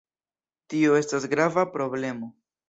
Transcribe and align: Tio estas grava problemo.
Tio 0.73 0.95
estas 1.01 1.27
grava 1.35 1.67
problemo. 1.77 2.33